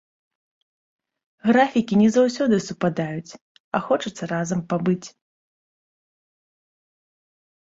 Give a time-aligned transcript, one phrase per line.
[1.49, 3.37] Графікі не заўсёды супадаюць,
[3.77, 5.11] а хочацца разам пабыць.